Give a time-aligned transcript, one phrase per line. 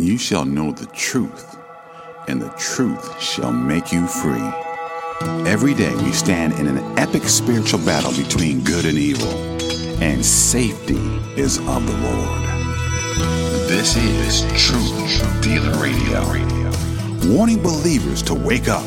[0.00, 1.58] and you shall know the truth,
[2.26, 4.50] and the truth shall make you free.
[5.46, 9.28] Every day we stand in an epic spiritual battle between good and evil,
[10.02, 10.96] and safety
[11.36, 12.40] is of the Lord.
[13.68, 16.22] This is Truth Dealer Radio.
[17.36, 18.86] Warning believers to wake up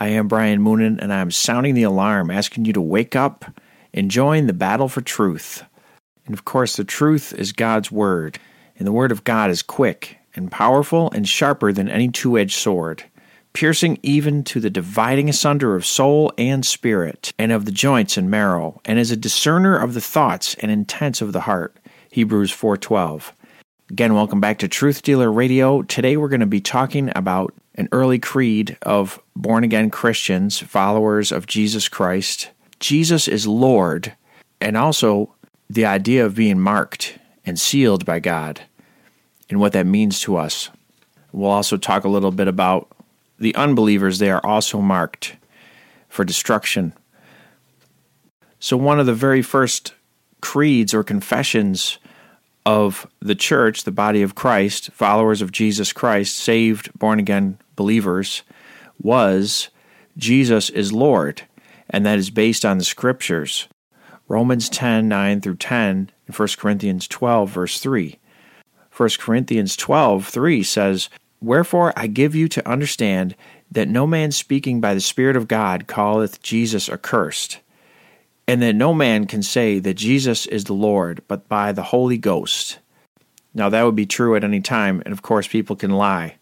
[0.00, 3.44] I am Brian Moonen, and I'm sounding the alarm, asking you to wake up
[3.92, 5.64] and join the battle for truth.
[6.24, 8.38] And of course, the truth is God's Word,
[8.78, 12.54] and the Word of God is quick and powerful and sharper than any two edged
[12.54, 13.02] sword,
[13.52, 18.30] piercing even to the dividing asunder of soul and spirit, and of the joints and
[18.30, 21.76] marrow, and is a discerner of the thoughts and intents of the heart.
[22.12, 23.32] Hebrews 4:12.
[23.90, 25.80] Again, welcome back to Truth Dealer Radio.
[25.80, 31.32] Today we're going to be talking about an early creed of born again Christians, followers
[31.32, 32.50] of Jesus Christ.
[32.80, 34.14] Jesus is Lord,
[34.60, 35.34] and also
[35.70, 38.60] the idea of being marked and sealed by God
[39.48, 40.68] and what that means to us.
[41.32, 42.92] We'll also talk a little bit about
[43.38, 44.18] the unbelievers.
[44.18, 45.34] They are also marked
[46.10, 46.92] for destruction.
[48.60, 49.94] So, one of the very first
[50.42, 51.98] creeds or confessions
[52.68, 58.42] of the church, the body of Christ, followers of Jesus Christ, saved, born again believers,
[59.00, 59.70] was
[60.18, 61.44] Jesus is Lord,
[61.88, 63.68] and that is based on the scriptures.
[64.28, 68.18] Romans 10 9 through 10, and 1 Corinthians 12, verse 3.
[68.94, 71.08] 1 Corinthians 12 3 says,
[71.40, 73.34] Wherefore I give you to understand
[73.70, 77.60] that no man speaking by the Spirit of God calleth Jesus accursed
[78.48, 82.16] and that no man can say that Jesus is the Lord but by the Holy
[82.16, 82.78] Ghost.
[83.54, 86.36] Now, that would be true at any time, and of course, people can lie,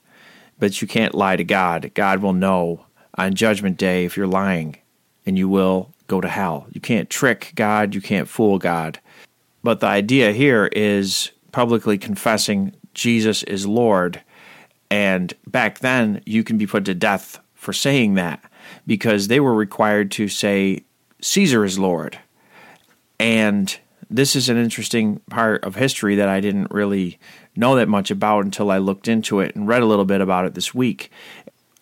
[0.58, 1.90] but you can't lie to God.
[1.94, 2.86] God will know
[3.18, 4.76] on Judgment Day if you're lying,
[5.24, 6.68] and you will go to hell.
[6.72, 9.00] You can't trick God, you can't fool God.
[9.64, 14.22] But the idea here is publicly confessing Jesus is Lord,
[14.90, 18.44] and back then, you can be put to death for saying that
[18.86, 20.84] because they were required to say
[21.20, 22.18] Caesar is Lord.
[23.18, 23.76] And
[24.10, 27.18] this is an interesting part of history that I didn't really
[27.56, 30.44] know that much about until I looked into it and read a little bit about
[30.44, 31.10] it this week.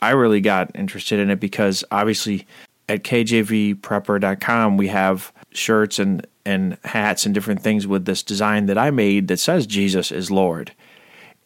[0.01, 2.47] I really got interested in it because obviously
[2.89, 8.79] at kjvprepper.com we have shirts and, and hats and different things with this design that
[8.79, 10.73] I made that says Jesus is Lord.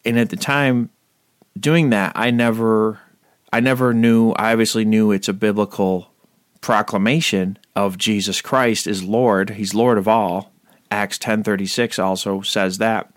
[0.05, 0.89] And at the time
[1.59, 2.99] doing that, I never
[3.51, 6.11] I never knew I obviously knew it's a biblical
[6.61, 9.51] proclamation of Jesus Christ is Lord.
[9.51, 10.51] He's Lord of all.
[10.91, 13.09] Acts 10:36 also says that.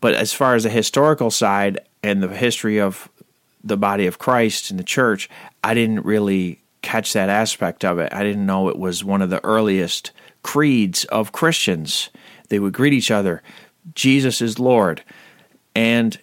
[0.00, 3.08] But as far as the historical side and the history of
[3.62, 5.28] the body of Christ in the church,
[5.64, 8.12] I didn't really catch that aspect of it.
[8.14, 10.12] I didn't know it was one of the earliest
[10.42, 12.10] creeds of Christians.
[12.48, 13.42] They would greet each other,
[13.94, 15.02] Jesus is Lord.
[15.74, 16.18] And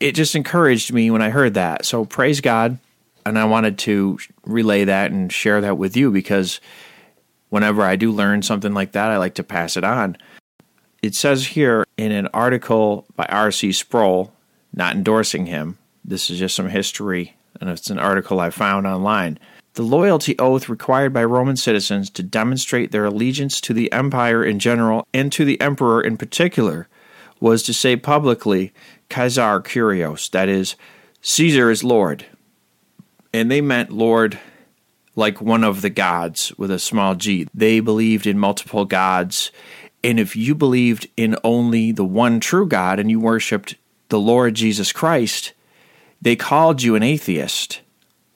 [0.00, 1.84] it just encouraged me when I heard that.
[1.84, 2.78] So praise God
[3.24, 6.60] and I wanted to relay that and share that with you because
[7.56, 10.18] whenever I do learn something like that, I like to pass it on.
[11.02, 13.72] It says here in an article by R.C.
[13.72, 14.30] Sproul,
[14.74, 19.38] not endorsing him, this is just some history, and it's an article I found online.
[19.72, 24.58] The loyalty oath required by Roman citizens to demonstrate their allegiance to the empire in
[24.58, 26.88] general and to the emperor in particular
[27.40, 28.74] was to say publicly,
[29.10, 30.76] Caesar Kurios, that is,
[31.22, 32.26] Caesar is Lord
[33.32, 34.38] and they meant Lord
[35.16, 37.48] like one of the gods with a small g.
[37.52, 39.50] They believed in multiple gods.
[40.04, 43.74] And if you believed in only the one true God and you worshiped
[44.08, 45.52] the Lord Jesus Christ,
[46.22, 47.80] they called you an atheist.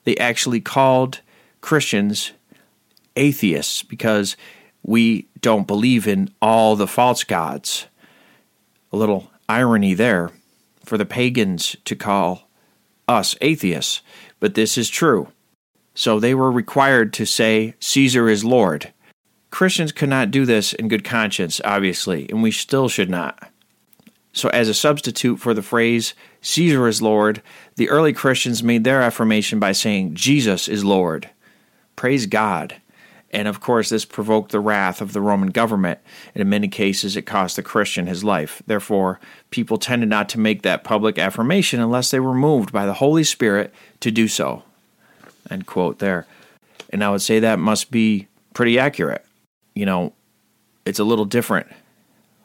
[0.03, 1.21] They actually called
[1.61, 2.33] Christians
[3.15, 4.35] atheists because
[4.83, 7.85] we don't believe in all the false gods.
[8.91, 10.31] A little irony there
[10.83, 12.49] for the pagans to call
[13.07, 14.01] us atheists
[14.41, 15.29] but this is true.
[15.93, 18.93] So they were required to say, Caesar is Lord.
[19.49, 23.51] Christians could not do this in good conscience, obviously, and we still should not.
[24.33, 27.41] So, as a substitute for the phrase, Caesar is Lord,
[27.75, 31.29] the early Christians made their affirmation by saying, Jesus is Lord.
[31.97, 32.81] Praise God.
[33.31, 35.99] And of course, this provoked the wrath of the Roman government,
[36.33, 38.61] and in many cases, it cost the Christian his life.
[38.67, 42.95] Therefore, people tended not to make that public affirmation unless they were moved by the
[42.95, 44.63] Holy Spirit to do so.
[45.49, 46.27] End quote there.
[46.89, 49.25] And I would say that must be pretty accurate.
[49.73, 50.13] You know,
[50.85, 51.67] it's a little different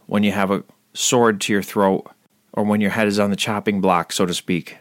[0.06, 0.62] when you have a
[0.94, 2.08] sword to your throat
[2.52, 4.78] or when your head is on the chopping block, so to speak.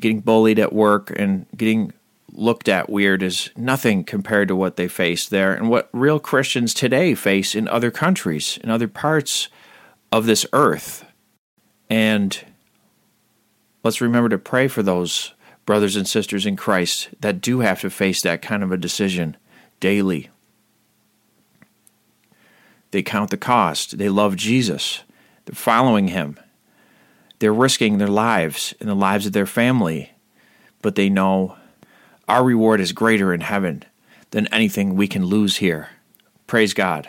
[0.00, 1.92] Getting bullied at work and getting
[2.32, 6.74] looked at weird is nothing compared to what they face there and what real Christians
[6.74, 9.48] today face in other countries, in other parts
[10.10, 11.04] of this earth.
[11.88, 12.44] And
[13.84, 15.33] let's remember to pray for those
[15.66, 19.36] brothers and sisters in Christ that do have to face that kind of a decision
[19.80, 20.30] daily.
[22.90, 23.98] They count the cost.
[23.98, 25.02] They love Jesus.
[25.44, 26.38] They're following him.
[27.38, 30.12] They're risking their lives and the lives of their family.
[30.80, 31.56] But they know
[32.28, 33.84] our reward is greater in heaven
[34.30, 35.88] than anything we can lose here.
[36.46, 37.08] Praise God.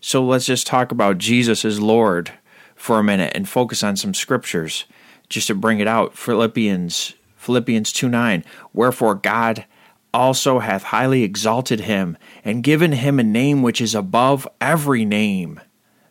[0.00, 2.32] So let's just talk about Jesus as Lord
[2.74, 4.84] for a minute and focus on some scriptures
[5.28, 6.16] just to bring it out.
[6.16, 8.44] Philippians Philippians 2 9.
[8.74, 9.64] Wherefore God
[10.12, 15.58] also hath highly exalted him, and given him a name which is above every name,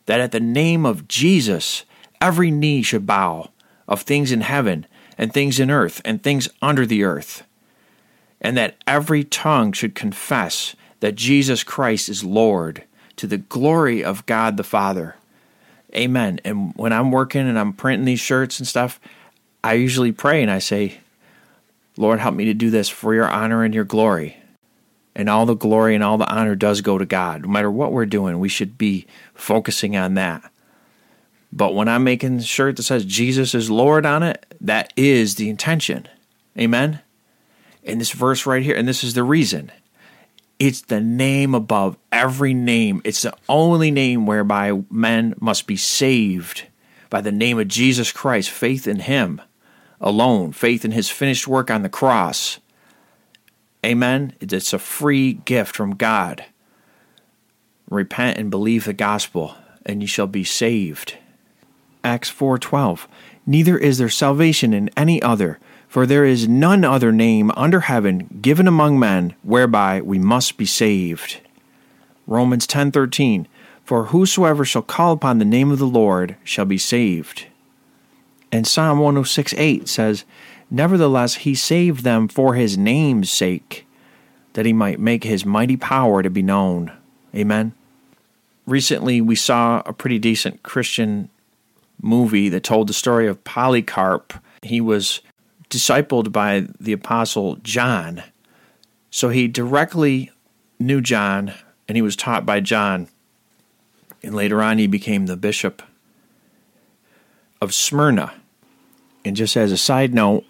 [0.08, 1.86] that at the name of Jesus
[2.20, 3.52] every knee should bow,
[3.88, 4.88] of things in heaven,
[5.20, 7.44] and things in earth, and things under the earth,
[8.42, 12.86] and that every tongue should confess that Jesus Christ is Lord,
[13.18, 15.16] to the glory of God the Father.
[15.94, 16.40] Amen.
[16.44, 19.00] And when I'm working and I'm printing these shirts and stuff,
[19.64, 21.02] I usually pray and I say,
[22.00, 24.38] Lord, help me to do this for your honor and your glory.
[25.14, 27.42] And all the glory and all the honor does go to God.
[27.42, 30.50] No matter what we're doing, we should be focusing on that.
[31.52, 35.36] But when I'm making a shirt that says Jesus is Lord on it, that is
[35.36, 36.08] the intention.
[36.58, 37.02] Amen?
[37.84, 39.70] In this verse right here, and this is the reason.
[40.58, 43.02] It's the name above every name.
[43.04, 46.64] It's the only name whereby men must be saved
[47.10, 49.42] by the name of Jesus Christ, faith in Him
[50.02, 52.60] alone, faith in his finished work on the cross.
[53.86, 54.34] Amen.
[54.40, 56.46] It's a free gift from God.
[57.90, 59.56] Repent and believe the gospel,
[59.86, 61.18] and you shall be saved.
[62.04, 63.08] Acts 4:12
[63.46, 68.40] Neither is there salvation in any other, for there is none other name under heaven
[68.42, 71.40] given among men whereby we must be saved.
[72.28, 73.48] Romans 10:13
[73.84, 77.48] For whosoever shall call upon the name of the Lord shall be saved.
[78.52, 80.26] And Psalm 106 8 says,
[80.72, 83.88] Nevertheless, he saved them for his name's sake,
[84.54, 86.92] that he might make his mighty power to be known.
[87.36, 87.74] Amen.
[88.66, 91.30] Recently, we saw a pretty decent Christian
[92.02, 94.34] movie that told the story of Polycarp.
[94.62, 95.22] He was
[95.70, 98.24] discipled by the apostle John.
[99.12, 100.32] So he directly
[100.80, 101.54] knew John
[101.88, 103.08] and he was taught by John.
[104.22, 105.82] And later on, he became the bishop
[107.62, 108.34] of Smyrna.
[109.26, 110.46] And just as a side note,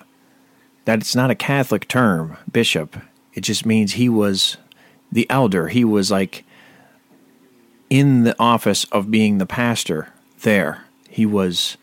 [0.86, 2.98] that it's not a Catholic term, bishop.
[3.34, 4.58] It just means he was
[5.12, 5.68] the elder.
[5.68, 6.44] He was like
[7.90, 10.86] in the office of being the pastor there.
[11.10, 11.78] He was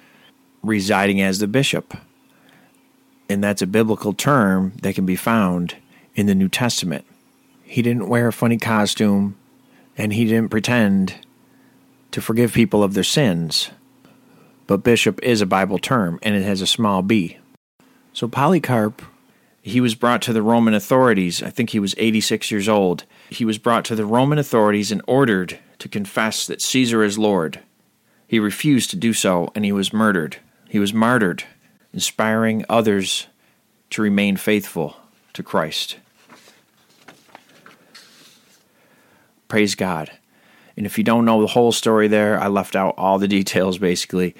[0.62, 1.96] residing as the bishop.
[3.28, 5.76] And that's a biblical term that can be found
[6.14, 7.05] in the New Testament.
[7.64, 9.37] He didn't wear a funny costume
[9.99, 11.14] and he didn't pretend
[12.12, 13.70] to forgive people of their sins
[14.66, 17.38] but bishop is a Bible term and it has a small b.
[18.12, 19.02] So Polycarp,
[19.62, 21.42] he was brought to the Roman authorities.
[21.42, 23.04] I think he was 86 years old.
[23.28, 27.61] He was brought to the Roman authorities and ordered to confess that Caesar is Lord.
[28.26, 30.38] He refused to do so and he was murdered.
[30.68, 31.44] He was martyred,
[31.92, 33.26] inspiring others
[33.90, 34.96] to remain faithful
[35.32, 35.99] to Christ.
[39.49, 40.11] Praise God.
[40.76, 43.78] And if you don't know the whole story there, I left out all the details
[43.78, 44.35] basically.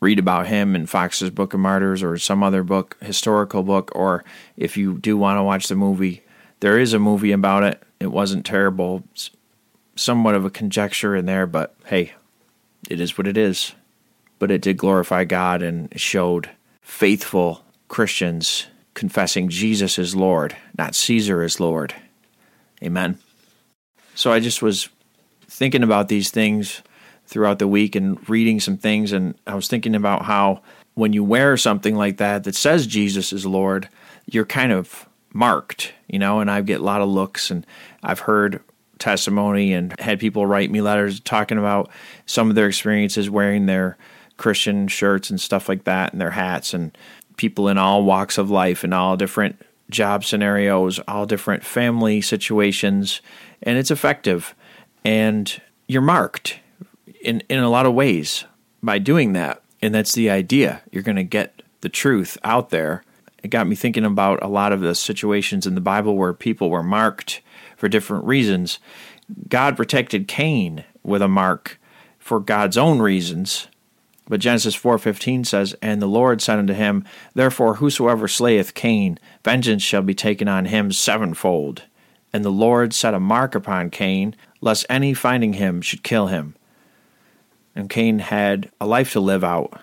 [0.00, 4.24] Read about him in Fox's Book of Martyrs or some other book, historical book, or
[4.56, 6.22] if you do want to watch the movie,
[6.60, 7.82] there is a movie about it.
[7.98, 9.04] It wasn't terrible.
[9.12, 9.30] It's
[9.94, 12.12] somewhat of a conjecture in there, but hey,
[12.90, 13.72] it is what it is.
[14.38, 16.50] But it did glorify God and showed
[16.82, 21.94] faithful Christians confessing Jesus is Lord, not Caesar is Lord.
[22.82, 23.18] Amen.
[24.16, 24.88] So I just was
[25.46, 26.82] thinking about these things
[27.26, 30.62] throughout the week and reading some things, and I was thinking about how
[30.94, 33.90] when you wear something like that that says Jesus is Lord,
[34.24, 37.66] you're kind of marked, you know, and I get a lot of looks, and
[38.02, 38.62] I've heard
[38.98, 41.90] testimony and had people write me letters talking about
[42.24, 43.98] some of their experiences wearing their
[44.38, 46.96] Christian shirts and stuff like that and their hats and
[47.36, 53.20] people in all walks of life and all different job scenarios, all different family situations,
[53.62, 54.54] and it's effective.
[55.04, 56.58] And you're marked
[57.20, 58.44] in, in a lot of ways
[58.82, 59.62] by doing that.
[59.82, 60.82] And that's the idea.
[60.90, 63.04] You're going to get the truth out there.
[63.42, 66.70] It got me thinking about a lot of the situations in the Bible where people
[66.70, 67.42] were marked
[67.76, 68.78] for different reasons.
[69.48, 71.78] God protected Cain with a mark
[72.18, 73.68] for God's own reasons.
[74.28, 77.04] But Genesis 4:15 says, "And the Lord said unto him,
[77.34, 81.82] Therefore whosoever slayeth Cain, vengeance shall be taken on him sevenfold.
[82.32, 86.54] And the Lord set a mark upon Cain, lest any finding him should kill him."
[87.74, 89.80] And Cain had a life to live out.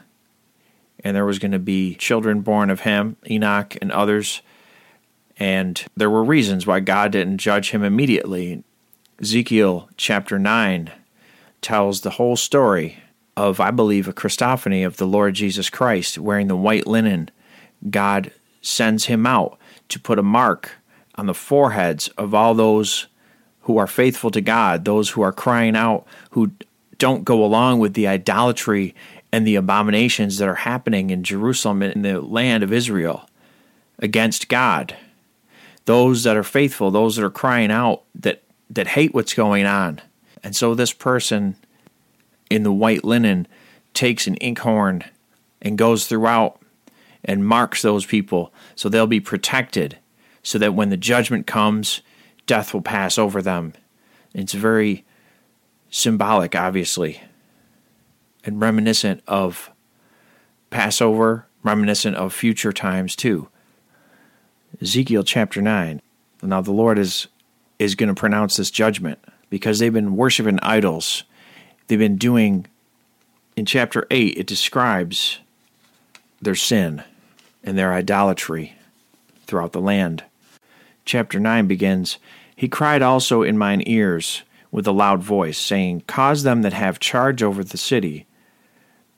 [1.03, 4.41] And there was going to be children born of him, Enoch and others.
[5.37, 8.63] And there were reasons why God didn't judge him immediately.
[9.21, 10.91] Ezekiel chapter 9
[11.61, 12.97] tells the whole story
[13.35, 17.29] of, I believe, a Christophany of the Lord Jesus Christ wearing the white linen.
[17.89, 19.57] God sends him out
[19.89, 20.71] to put a mark
[21.15, 23.07] on the foreheads of all those
[23.61, 26.51] who are faithful to God, those who are crying out, who
[26.97, 28.95] don't go along with the idolatry
[29.31, 33.27] and the abominations that are happening in Jerusalem in the land of Israel
[33.99, 34.95] against God.
[35.85, 40.01] Those that are faithful, those that are crying out that that hate what's going on.
[40.43, 41.55] And so this person
[42.49, 43.47] in the white linen
[43.93, 45.03] takes an inkhorn
[45.61, 46.59] and goes throughout
[47.23, 49.97] and marks those people so they'll be protected
[50.41, 52.01] so that when the judgment comes,
[52.45, 53.73] death will pass over them.
[54.33, 55.05] It's very
[55.89, 57.21] symbolic, obviously,
[58.43, 59.71] and reminiscent of
[60.69, 63.47] Passover, reminiscent of future times too.
[64.81, 66.01] Ezekiel chapter 9.
[66.41, 67.27] Now the Lord is
[67.79, 69.19] is going to pronounce this judgment
[69.49, 71.23] because they've been worshiping idols.
[71.93, 72.65] They've been doing,
[73.55, 75.37] in chapter 8, it describes
[76.41, 77.03] their sin
[77.63, 78.73] and their idolatry
[79.45, 80.23] throughout the land.
[81.05, 82.17] Chapter 9 begins
[82.55, 86.99] He cried also in mine ears with a loud voice, saying, Cause them that have
[86.99, 88.25] charge over the city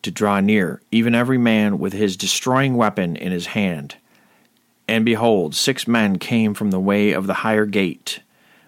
[0.01, 3.96] to draw near, even every man with his destroying weapon in his hand.
[4.86, 8.20] And behold, six men came from the way of the higher gate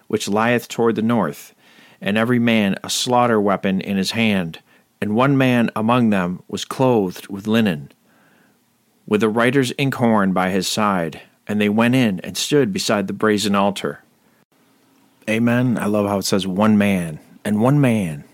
[0.06, 1.54] which lieth toward the north,
[2.00, 4.60] and every man a slaughter weapon in his hand.
[5.00, 7.92] And one man among them was clothed with linen,
[9.06, 11.22] with a writer's inkhorn by his side.
[11.46, 14.02] And they went in and stood beside the brazen altar.
[15.28, 15.78] Amen.
[15.78, 18.24] I love how it says one man, and one man.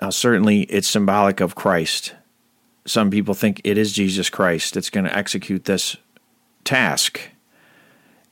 [0.00, 2.14] Now, certainly it's symbolic of Christ.
[2.86, 5.96] Some people think it is Jesus Christ that's going to execute this
[6.64, 7.20] task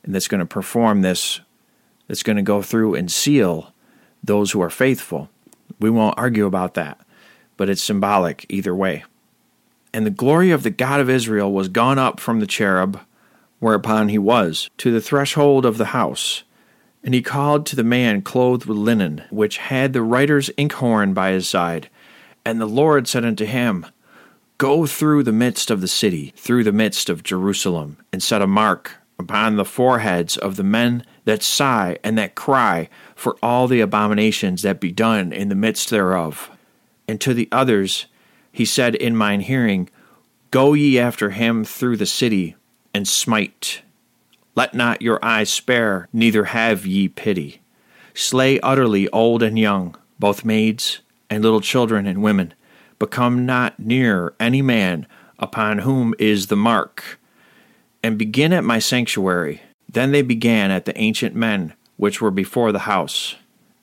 [0.03, 1.41] and that's going to perform this
[2.07, 3.73] that's going to go through and seal
[4.23, 5.29] those who are faithful.
[5.79, 6.99] We won't argue about that,
[7.57, 9.03] but it's symbolic either way.
[9.93, 12.99] And the glory of the God of Israel was gone up from the cherub,
[13.59, 16.43] whereupon he was, to the threshold of the house.
[17.03, 21.31] And he called to the man clothed with linen, which had the writer's inkhorn by
[21.31, 21.89] his side.
[22.45, 23.85] And the Lord said unto him,
[24.57, 28.47] Go through the midst of the city, through the midst of Jerusalem, and set a
[28.47, 33.81] mark upon the foreheads of the men that sigh and that cry for all the
[33.81, 36.49] abominations that be done in the midst thereof.
[37.05, 38.05] And to the others
[38.49, 39.89] he said in mine hearing,
[40.51, 42.55] Go ye after him through the city,
[42.93, 43.81] and smite.
[44.55, 47.61] Let not your eyes spare, neither have ye pity.
[48.13, 52.53] Slay utterly old and young, both maids and little children and women,
[52.99, 55.05] but come not near any man
[55.37, 57.19] upon whom is the mark.
[58.01, 62.71] And begin at my sanctuary, then they began at the ancient men which were before
[62.71, 63.35] the house.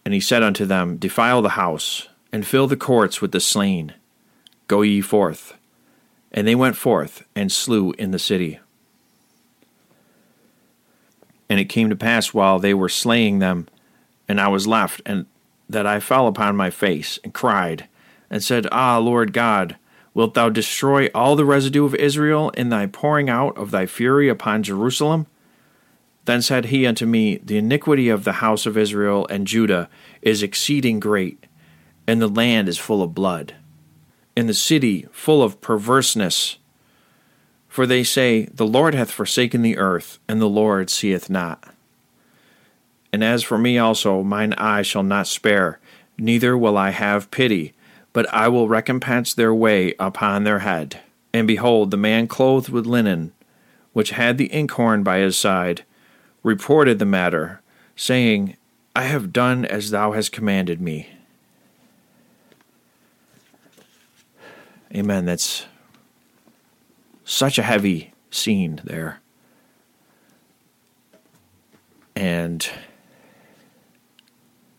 [0.02, 3.92] And he said unto them, Defile the house, and fill the courts with the slain.
[4.68, 5.52] Go ye forth.
[6.32, 8.58] And they went forth, and slew in the city.
[11.50, 13.68] And it came to pass while they were slaying them,
[14.26, 15.26] and I was left, and
[15.68, 17.86] that I fell upon my face, and cried,
[18.30, 19.76] and said, Ah, Lord God,
[20.14, 24.30] wilt thou destroy all the residue of Israel in thy pouring out of thy fury
[24.30, 25.26] upon Jerusalem?
[26.26, 29.88] Then said he unto me, The iniquity of the house of Israel and Judah
[30.22, 31.46] is exceeding great,
[32.06, 33.54] and the land is full of blood,
[34.36, 36.58] and the city full of perverseness.
[37.68, 41.72] For they say, The Lord hath forsaken the earth, and the Lord seeth not.
[43.12, 45.78] And as for me also, mine eye shall not spare,
[46.18, 47.72] neither will I have pity,
[48.12, 51.00] but I will recompense their way upon their head.
[51.32, 53.32] And behold, the man clothed with linen,
[53.92, 55.84] which had the inkhorn by his side,
[56.46, 57.60] reported the matter,
[57.96, 58.56] saying,
[58.94, 61.08] I have done as thou hast commanded me.
[64.94, 65.24] Amen.
[65.24, 65.66] That's
[67.24, 69.20] such a heavy scene there.
[72.14, 72.64] And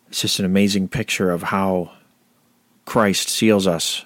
[0.07, 1.91] it's just an amazing picture of how
[2.85, 4.05] Christ seals us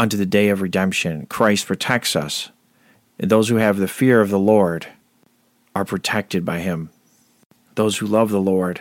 [0.00, 1.26] unto the day of redemption.
[1.26, 2.50] Christ protects us.
[3.20, 4.88] And those who have the fear of the Lord
[5.74, 6.90] are protected by him.
[7.74, 8.80] Those who love the Lord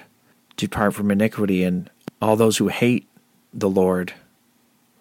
[0.58, 1.90] depart from iniquity, and
[2.22, 3.08] all those who hate
[3.54, 4.14] the Lord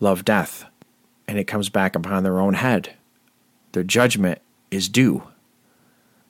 [0.01, 0.65] love death.
[1.27, 2.95] And it comes back upon their own head.
[3.73, 4.41] Their judgment
[4.71, 5.25] is due.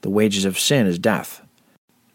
[0.00, 1.42] The wages of sin is death.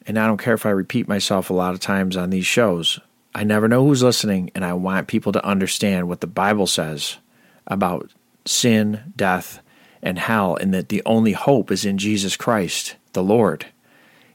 [0.06, 3.00] And I don't care if I repeat myself a lot of times on these shows.
[3.36, 7.18] I never know who's listening, and I want people to understand what the Bible says
[7.66, 8.12] about
[8.46, 9.60] sin, death,
[10.02, 13.68] and hell, and that the only hope is in Jesus Christ, the Lord.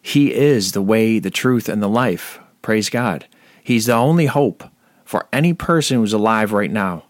[0.01, 2.41] He is the way, the truth, and the life.
[2.63, 3.27] Praise God.
[3.63, 4.65] He's the only hope
[5.05, 7.05] for any person who's alive right now.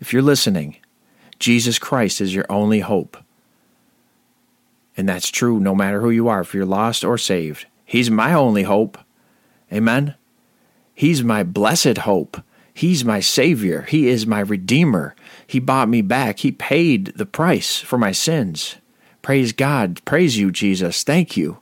[0.00, 0.76] If you're listening,
[1.38, 3.16] Jesus Christ is your only hope.
[4.96, 7.66] And that's true no matter who you are, if you're lost or saved.
[7.84, 8.98] He's my only hope.
[9.72, 10.14] Amen.
[10.94, 12.42] He's my blessed hope.
[12.74, 13.82] He's my Savior.
[13.82, 15.14] He is my Redeemer.
[15.46, 16.40] He bought me back.
[16.40, 18.76] He paid the price for my sins.
[19.22, 20.04] Praise God.
[20.04, 21.04] Praise you, Jesus.
[21.04, 21.58] Thank you.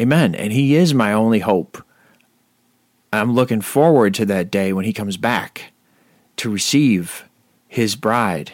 [0.00, 0.34] Amen.
[0.34, 1.82] And He is my only hope.
[3.12, 5.72] I'm looking forward to that day when He comes back
[6.36, 7.28] to receive
[7.68, 8.52] His bride.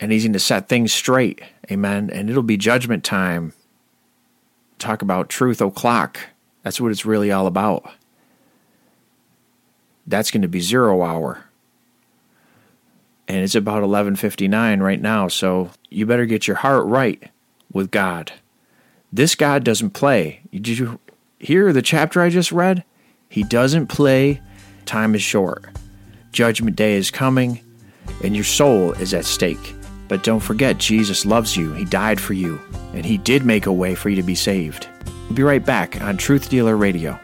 [0.00, 1.42] And He's going to set things straight.
[1.70, 2.10] Amen.
[2.12, 3.52] And it'll be judgment time.
[4.78, 6.18] Talk about truth o'clock.
[6.62, 7.88] That's what it's really all about.
[10.06, 11.44] That's going to be zero hour.
[13.28, 17.30] And it's about 11:59 right now, so you better get your heart right
[17.70, 18.32] with God.
[19.12, 20.40] This God doesn't play.
[20.50, 20.98] Did you
[21.38, 22.84] hear the chapter I just read?
[23.28, 24.40] He doesn't play.
[24.86, 25.66] Time is short.
[26.32, 27.60] Judgment day is coming,
[28.24, 29.74] and your soul is at stake.
[30.08, 31.74] But don't forget, Jesus loves you.
[31.74, 32.58] He died for you,
[32.94, 34.88] and He did make a way for you to be saved.
[35.26, 37.18] We'll be right back on Truth Dealer Radio.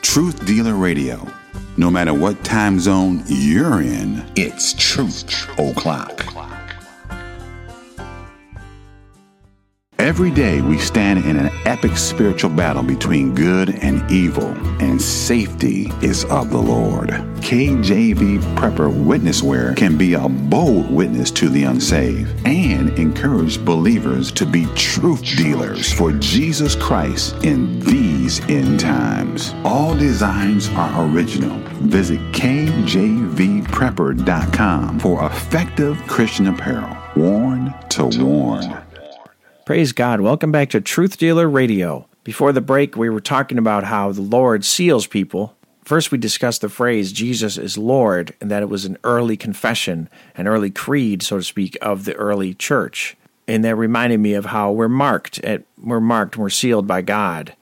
[0.00, 1.30] Truth Dealer Radio.
[1.78, 6.51] No matter what time zone you're in, it's Truth O'Clock.
[10.12, 15.90] Every day we stand in an epic spiritual battle between good and evil, and safety
[16.02, 17.08] is of the Lord.
[17.40, 24.30] KJV Prepper Witness Wear can be a bold witness to the unsaved and encourage believers
[24.32, 29.54] to be truth dealers for Jesus Christ in these end times.
[29.64, 31.56] All designs are original.
[31.88, 38.81] Visit KJVPrepper.com for effective Christian apparel, worn to warn.
[39.64, 40.20] Praise God.
[40.20, 42.08] Welcome back to Truth Dealer Radio.
[42.24, 45.56] Before the break, we were talking about how the Lord seals people.
[45.84, 50.08] First, we discussed the phrase Jesus is Lord, and that it was an early confession,
[50.36, 53.16] an early creed, so to speak, of the early church.
[53.46, 57.54] And that reminded me of how we're marked at we're marked, we're sealed by God,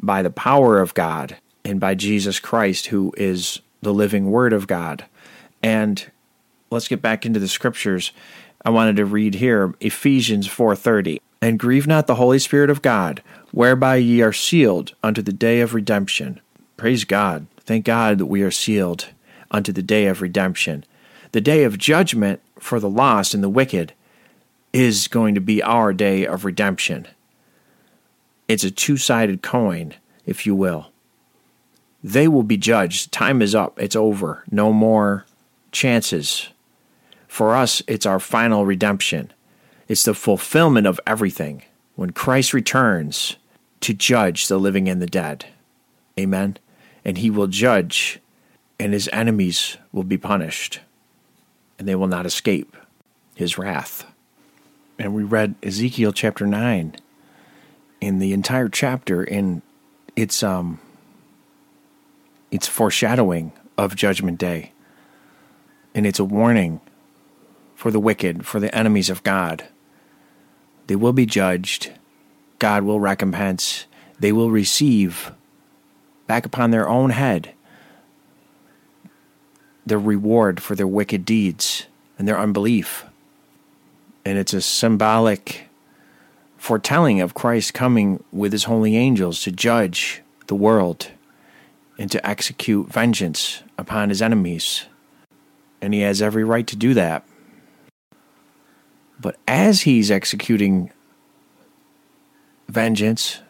[0.00, 4.68] by the power of God, and by Jesus Christ, who is the living word of
[4.68, 5.06] God.
[5.60, 6.08] And
[6.70, 8.12] let's get back into the scriptures.
[8.64, 11.18] I wanted to read here Ephesians 4:30.
[11.42, 15.60] And grieve not the Holy Spirit of God, whereby ye are sealed unto the day
[15.60, 16.40] of redemption.
[16.76, 17.48] Praise God.
[17.58, 19.08] Thank God that we are sealed
[19.50, 20.84] unto the day of redemption.
[21.32, 23.92] The day of judgment for the lost and the wicked
[24.72, 27.08] is going to be our day of redemption.
[28.46, 30.92] It's a two sided coin, if you will.
[32.04, 33.12] They will be judged.
[33.12, 33.80] Time is up.
[33.80, 34.44] It's over.
[34.50, 35.26] No more
[35.72, 36.48] chances.
[37.26, 39.32] For us, it's our final redemption.
[39.92, 41.64] It's the fulfillment of everything
[41.96, 43.36] when Christ returns
[43.80, 45.44] to judge the living and the dead.
[46.18, 46.56] Amen.
[47.04, 48.18] And he will judge,
[48.80, 50.80] and his enemies will be punished,
[51.78, 52.74] and they will not escape
[53.34, 54.06] his wrath.
[54.98, 56.96] And we read Ezekiel chapter 9
[58.00, 59.60] in the entire chapter, and
[60.16, 60.80] it's um
[62.50, 64.72] it's foreshadowing of judgment day.
[65.94, 66.80] And it's a warning
[67.74, 69.68] for the wicked, for the enemies of God.
[70.86, 71.92] They will be judged.
[72.58, 73.86] God will recompense.
[74.18, 75.32] They will receive
[76.26, 77.52] back upon their own head
[79.84, 81.86] the reward for their wicked deeds
[82.18, 83.04] and their unbelief.
[84.24, 85.68] And it's a symbolic
[86.56, 91.10] foretelling of Christ coming with his holy angels to judge the world
[91.98, 94.86] and to execute vengeance upon his enemies.
[95.80, 97.24] And he has every right to do that.
[99.22, 100.90] But as he's executing
[102.68, 103.40] vengeance,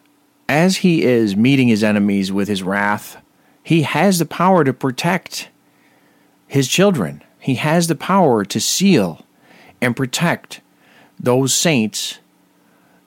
[0.46, 3.16] as he is meeting his enemies with his wrath,
[3.62, 5.48] he has the power to protect
[6.46, 7.22] his children.
[7.38, 9.24] He has the power to seal
[9.80, 10.60] and protect
[11.18, 12.18] those saints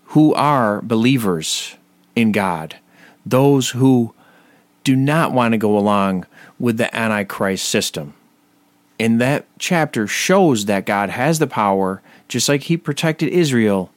[0.06, 1.76] who are believers
[2.16, 2.78] in God,
[3.26, 4.16] those who
[4.84, 6.26] do not want to go along
[6.60, 8.16] with the Antichrist system.
[9.00, 13.92] And that chapter shows that God has the power, just like He protected Israel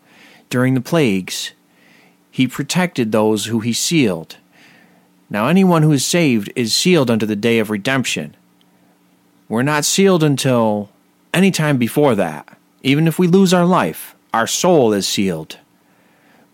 [0.50, 1.52] during the plagues.
[2.30, 4.36] He protected those who He sealed.
[5.30, 8.34] Now, anyone who is saved is sealed unto the day of redemption.
[9.48, 10.90] We're not sealed until
[11.32, 12.58] any time before that.
[12.82, 15.58] Even if we lose our life, our soul is sealed.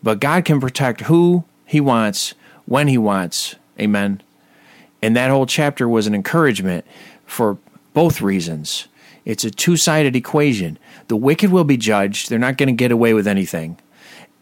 [0.02, 2.34] But God can protect who He wants,
[2.66, 3.56] when He wants.
[3.80, 4.22] Amen.
[5.02, 6.84] And that whole chapter was an encouragement
[7.26, 7.58] for
[7.94, 8.88] both reasons.
[9.24, 10.78] It's a two sided equation.
[11.08, 13.78] The wicked will be judged, they're not going to get away with anything.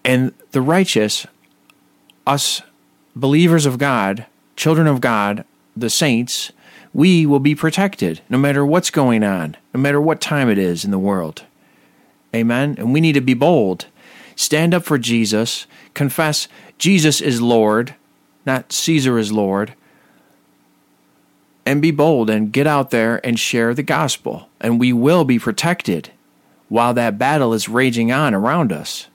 [0.04, 1.26] And the righteous,
[2.26, 2.62] us
[3.14, 5.44] believers of God, children of God,
[5.76, 6.50] the saints,
[6.92, 10.84] we will be protected no matter what's going on, no matter what time it is
[10.84, 11.44] in the world.
[12.34, 12.74] Amen.
[12.78, 13.86] And we need to be bold.
[14.36, 15.66] Stand up for Jesus.
[15.94, 17.94] Confess Jesus is Lord,
[18.44, 19.74] not Caesar is Lord.
[21.72, 24.46] And be bold and get out there and share the gospel.
[24.60, 26.10] And we will be protected
[26.68, 29.06] while that battle is raging on around us.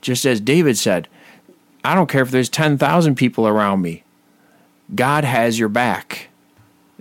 [0.00, 1.08] Just as David said,
[1.82, 4.04] I don't care if there's 10,000 people around me.
[4.94, 6.28] God has your back.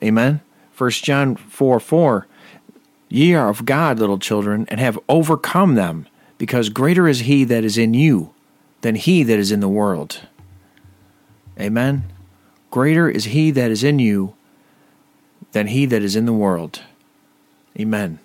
[0.03, 0.41] Amen.
[0.75, 2.27] 1 John 4 4
[3.07, 6.07] Ye are of God, little children, and have overcome them,
[6.39, 8.33] because greater is he that is in you
[8.81, 10.21] than he that is in the world.
[11.59, 12.11] Amen.
[12.71, 14.33] Greater is he that is in you
[15.51, 16.81] than he that is in the world.
[17.79, 18.19] Amen.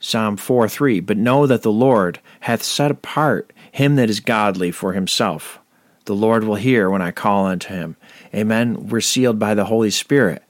[0.00, 4.70] Psalm 4 3 But know that the Lord hath set apart him that is godly
[4.70, 5.58] for himself.
[6.04, 7.96] The Lord will hear when I call unto him.
[8.34, 8.88] Amen.
[8.88, 10.42] We're sealed by the Holy Spirit.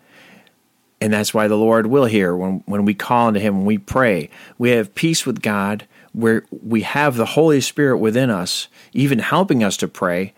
[1.00, 3.78] And that's why the Lord will hear when, when we call unto Him, when we
[3.78, 4.30] pray.
[4.56, 9.62] We have peace with God, where we have the Holy Spirit within us, even helping
[9.62, 10.34] us to pray.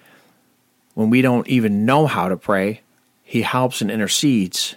[0.94, 2.82] When we don't even know how to pray,
[3.22, 4.76] He helps and intercedes.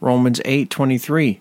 [0.00, 1.40] Romans 8 23.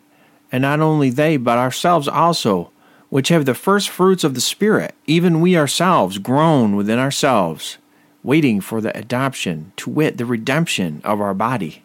[0.52, 2.72] And not only they, but ourselves also,
[3.10, 7.78] which have the first fruits of the Spirit, even we ourselves groan within ourselves,
[8.24, 11.84] waiting for the adoption, to wit, the redemption of our body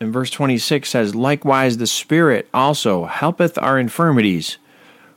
[0.00, 4.58] and verse 26 says, Likewise the Spirit also helpeth our infirmities.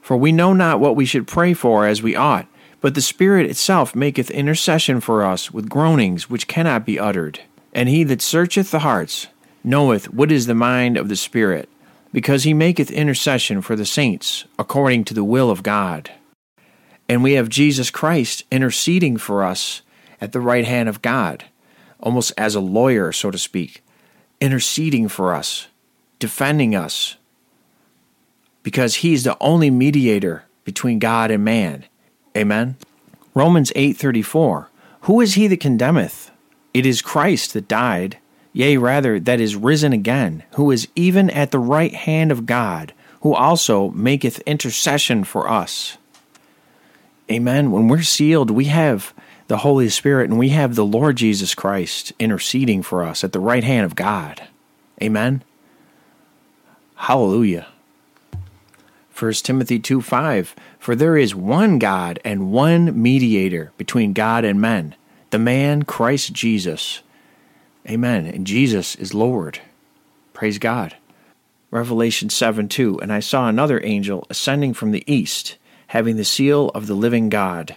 [0.01, 2.47] For we know not what we should pray for as we ought,
[2.81, 7.41] but the Spirit itself maketh intercession for us with groanings which cannot be uttered.
[7.73, 9.27] And he that searcheth the hearts
[9.63, 11.69] knoweth what is the mind of the Spirit,
[12.13, 16.11] because he maketh intercession for the saints according to the will of God.
[17.07, 19.81] And we have Jesus Christ interceding for us
[20.21, 21.45] at the right hand of God,
[21.99, 23.83] almost as a lawyer, so to speak
[24.41, 25.67] interceding for us,
[26.17, 27.17] defending us,
[28.63, 31.85] because he's the only mediator between God and man.
[32.37, 32.77] Amen.
[33.33, 34.69] Romans 8:34
[35.01, 36.31] Who is he that condemneth?
[36.73, 38.17] It is Christ that died,
[38.53, 42.93] yea rather that is risen again, who is even at the right hand of God,
[43.21, 45.97] who also maketh intercession for us.
[47.31, 47.71] Amen.
[47.71, 49.13] When we're sealed, we have
[49.47, 53.39] the Holy Spirit, and we have the Lord Jesus Christ interceding for us at the
[53.39, 54.43] right hand of God.
[55.01, 55.43] Amen.
[56.95, 57.67] Hallelujah.
[59.17, 64.61] 1 Timothy 2 5 For there is one God and one mediator between God and
[64.61, 64.95] men,
[65.31, 67.01] the man Christ Jesus.
[67.87, 68.25] Amen.
[68.25, 69.59] And Jesus is Lord.
[70.33, 70.95] Praise God.
[71.71, 76.69] Revelation 7 2 And I saw another angel ascending from the east, having the seal
[76.69, 77.75] of the living God.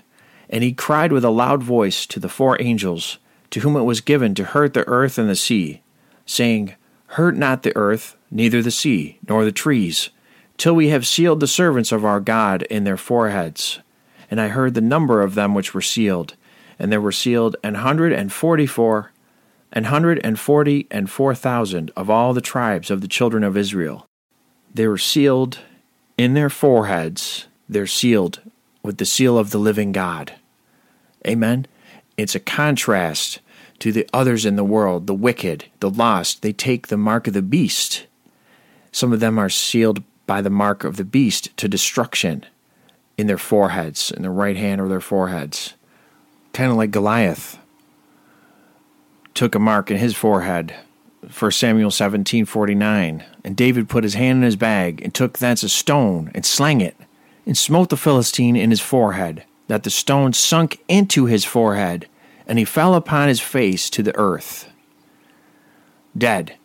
[0.49, 3.19] And he cried with a loud voice to the four angels,
[3.51, 5.83] to whom it was given to hurt the earth and the sea,
[6.27, 6.75] saying,
[7.07, 10.09] Hurt not the earth, neither the sea, nor the trees,
[10.57, 13.81] till we have sealed the servants of our God in their foreheads.
[14.31, 16.35] And I heard the number of them which were sealed,
[16.79, 19.12] and there were sealed an hundred and forty four,
[19.73, 23.57] an hundred and forty and four thousand of all the tribes of the children of
[23.57, 24.07] Israel.
[24.75, 25.59] They were sealed
[26.19, 28.41] in their foreheads, they're sealed
[28.83, 30.35] with the seal of the living God.
[31.27, 31.67] Amen.
[32.17, 33.41] It's a contrast
[33.79, 36.43] to the others in the world, the wicked, the lost.
[36.43, 38.07] They take the mark of the beast.
[38.93, 42.45] Some of them are sealed by the mark of the beast to destruction
[43.17, 45.75] in their foreheads, in their right hand or their foreheads.
[46.53, 47.59] Kind of like Goliath
[49.35, 50.75] took a mark in his forehead.
[51.23, 55.68] 1 Samuel 17:49 And David put his hand in his bag and took thence a
[55.68, 56.97] stone and slang it
[57.47, 62.07] and smote the Philistine in his forehead that the stone sunk into his forehead,
[62.47, 64.71] and he fell upon his face to the earth,
[66.16, 66.57] dead.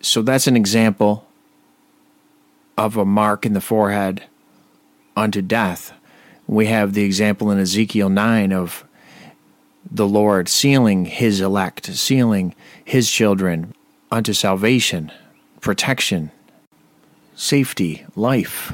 [0.00, 1.26] So that's an example
[2.76, 4.24] of a mark in the forehead
[5.16, 5.92] unto death.
[6.46, 8.84] We have the example in Ezekiel 9 of
[9.90, 13.74] the Lord, sealing his elect, sealing his children
[14.10, 15.12] unto salvation,
[15.60, 16.30] protection,
[17.34, 18.72] safety, life.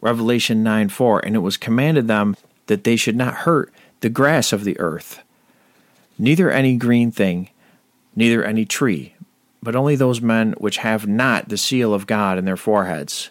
[0.00, 2.36] Revelation 9 4, and it was commanded them
[2.66, 5.22] that they should not hurt the grass of the earth,
[6.18, 7.50] neither any green thing,
[8.16, 9.14] neither any tree,
[9.62, 13.30] but only those men which have not the seal of God in their foreheads.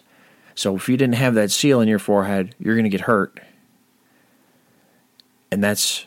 [0.54, 3.40] So if you didn't have that seal in your forehead, you're going to get hurt.
[5.50, 6.06] And that's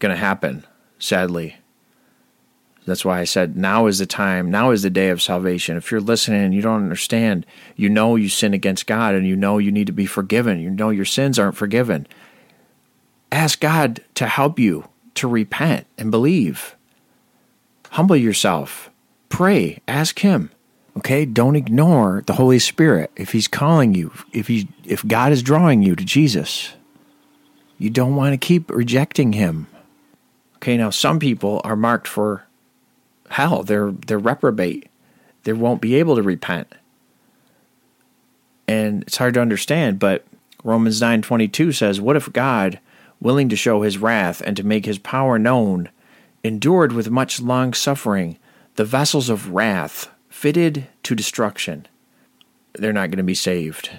[0.00, 0.66] going to happen,
[0.98, 1.56] sadly.
[2.86, 5.76] That's why I said now is the time, now is the day of salvation.
[5.76, 9.36] If you're listening and you don't understand, you know you sin against God and you
[9.36, 10.60] know you need to be forgiven.
[10.60, 12.06] You know your sins aren't forgiven.
[13.30, 16.74] Ask God to help you to repent and believe.
[17.90, 18.90] Humble yourself.
[19.28, 19.80] Pray.
[19.86, 20.50] Ask Him.
[20.96, 21.24] Okay?
[21.24, 23.10] Don't ignore the Holy Spirit.
[23.14, 26.72] If He's calling you, if He if God is drawing you to Jesus,
[27.78, 29.66] you don't want to keep rejecting Him.
[30.60, 32.44] Okay, now some people are marked for
[33.30, 33.62] hell.
[33.62, 34.88] They're they're reprobate.
[35.44, 36.70] They won't be able to repent.
[38.68, 40.26] And it's hard to understand, but
[40.62, 42.78] Romans 9:22 says, "What if God,
[43.20, 45.88] willing to show his wrath and to make his power known,
[46.44, 48.36] endured with much long suffering
[48.76, 51.86] the vessels of wrath fitted to destruction?"
[52.74, 53.90] They're not going to be saved.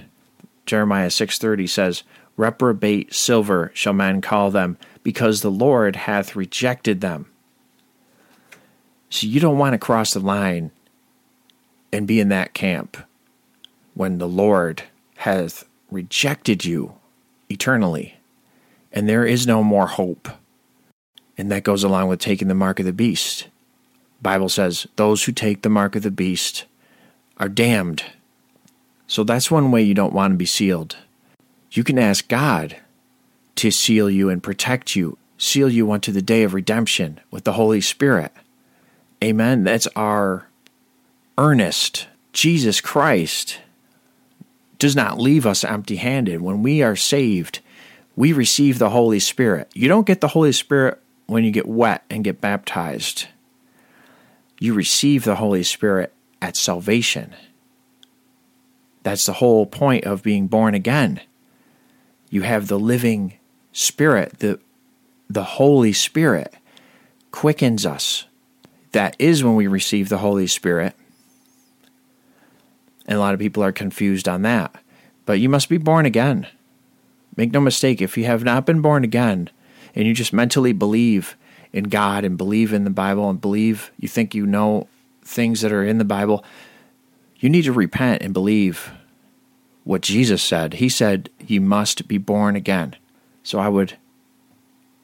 [0.68, 2.04] Jeremiah 6:30 says,
[2.42, 7.28] "Reprobate silver shall men call them, because the Lord hath rejected them."
[9.10, 10.72] So you don't want to cross the line
[11.94, 12.98] and be in that camp
[13.94, 14.84] when the Lord
[15.18, 16.96] has rejected you
[17.50, 18.16] eternally
[18.94, 20.28] and there is no more hope.
[21.38, 23.48] And that goes along with taking the mark of the beast.
[24.22, 26.66] Bible says those who take the mark of the beast
[27.38, 28.04] are damned.
[29.08, 30.98] So that's one way you don't want to be sealed.
[31.72, 32.78] You can ask God
[33.56, 37.54] to seal you and protect you, seal you unto the day of redemption with the
[37.54, 38.34] Holy Spirit.
[39.24, 39.64] Amen.
[39.64, 40.48] That's our
[41.38, 42.08] earnest.
[42.34, 43.60] Jesus Christ
[44.80, 46.42] does not leave us empty handed.
[46.42, 47.60] When we are saved,
[48.16, 49.70] we receive the Holy Spirit.
[49.74, 53.28] You don't get the Holy Spirit when you get wet and get baptized.
[54.60, 57.34] You receive the Holy Spirit at salvation.
[59.04, 61.22] That's the whole point of being born again.
[62.32, 63.34] You have the living
[63.74, 64.60] Spirit, the,
[65.30, 66.56] the Holy Spirit
[67.32, 68.26] quickens us
[68.92, 70.96] that is when we receive the Holy Spirit.
[73.06, 74.74] And a lot of people are confused on that.
[75.26, 76.48] But you must be born again.
[77.36, 79.50] Make no mistake, if you have not been born again
[79.96, 81.36] and you just mentally believe
[81.74, 84.88] in God and believe in the Bible and believe you think you know
[85.24, 86.44] things that are in the Bible,
[87.38, 88.92] you need to repent and believe
[89.84, 90.76] what Jesus said.
[90.76, 92.96] He said, You must be born again.
[93.44, 93.98] So I would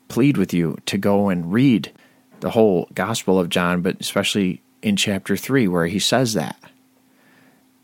[0.08, 1.92] plead with you to go and read
[2.40, 6.58] the whole Gospel of John, but especially in chapter 3, where he says that.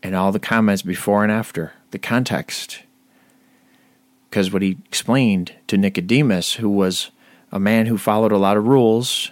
[0.02, 2.82] And all the comments before and after, the context.
[4.30, 7.10] Because what he explained to Nicodemus, who was
[7.50, 9.30] a man who followed a lot of rules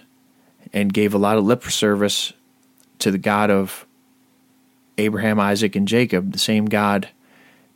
[0.71, 2.33] and gave a lot of lip service
[2.99, 3.85] to the God of
[4.97, 7.09] Abraham, Isaac, and Jacob, the same God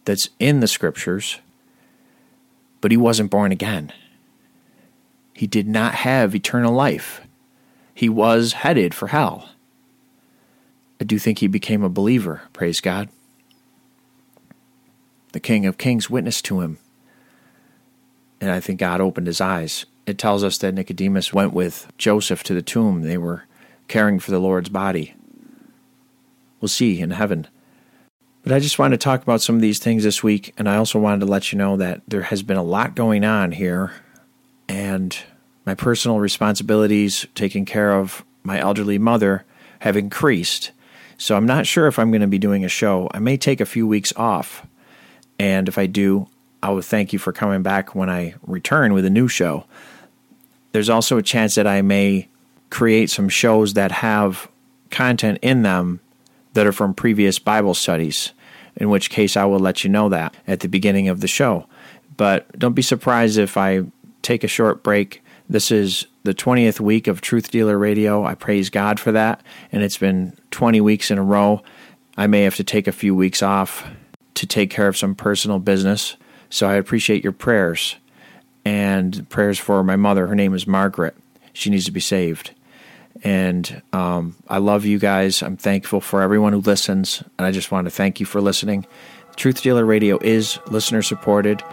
[0.08, 1.40] that's in the scriptures,
[2.82, 3.94] but he wasn't born again.
[5.34, 7.22] He did not have eternal life
[7.98, 9.50] he was headed for hell.
[11.02, 13.10] I do think he became a believer, praise God.
[15.32, 16.78] The King of Kings witnessed to him,
[18.40, 19.88] and I think God opened his eyes.
[20.06, 23.02] It tells us that Nicodemus went with Joseph to the tomb.
[23.02, 23.46] They were
[23.88, 25.16] caring for the Lord's body.
[26.62, 27.48] We'll see in heaven.
[28.48, 30.78] But I just wanted to talk about some of these things this week, and I
[30.78, 33.92] also wanted to let you know that there has been a lot going on here,
[34.70, 35.18] and
[35.66, 39.44] my personal responsibilities, taking care of my elderly mother,
[39.80, 40.72] have increased.
[41.18, 43.10] So I'm not sure if I'm going to be doing a show.
[43.14, 44.66] I may take a few weeks off.
[45.38, 46.30] And if I do,
[46.64, 49.66] I will thank you for coming back when I return with a new show.
[50.72, 52.30] There's also a chance that I may
[52.70, 54.48] create some shows that have
[54.90, 56.00] content in them
[56.54, 58.32] that are from previous Bible studies,
[58.78, 61.68] in which case I will let you know that at the beginning of the show.
[62.16, 63.84] But don't be surprised if I
[64.22, 68.26] take a short break this is the 20th week of Truth Dealer Radio.
[68.26, 69.42] I praise God for that.
[69.72, 71.62] And it's been 20 weeks in a row.
[72.18, 73.88] I may have to take a few weeks off
[74.34, 76.18] to take care of some personal business.
[76.50, 77.96] So I appreciate your prayers
[78.66, 80.28] and prayers for my mother.
[80.28, 81.16] Her name is Margaret.
[81.54, 82.52] She needs to be saved.
[83.24, 85.42] And um, I love you guys.
[85.42, 87.24] I'm thankful for everyone who listens.
[87.38, 88.86] And I just want to thank you for listening.
[89.36, 91.64] Truth Dealer Radio is listener supported.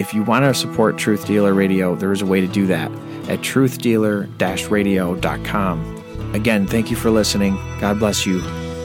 [0.00, 2.90] If you want to support Truth Dealer Radio, there is a way to do that
[3.28, 6.34] at truthdealer-radio.com.
[6.34, 7.54] Again, thank you for listening.
[7.78, 8.40] God bless you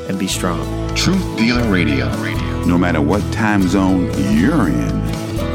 [0.07, 0.93] and be strong.
[0.95, 2.09] Truth Dealer Radio.
[2.65, 5.01] No matter what time zone you're in,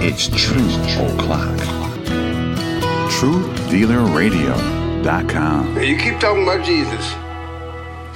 [0.02, 1.59] it's Truth O'Clock.
[3.11, 4.82] TruthDealerRadio.com.
[5.82, 7.14] You keep talking about Jesus.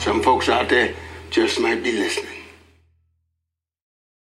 [0.02, 0.94] Some folks out there
[1.30, 2.35] just might be listening.